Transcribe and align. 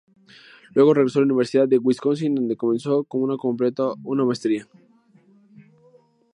Luego 0.73 0.95
regresó 0.95 1.19
a 1.19 1.21
la 1.21 1.25
Universidad 1.27 1.67
de 1.67 1.77
Wisconsin, 1.77 2.33
donde 2.33 2.57
comenzó 2.57 3.03
pero 3.03 3.27
no 3.27 3.37
completó 3.37 3.97
una 4.03 4.25
maestría. 4.25 4.67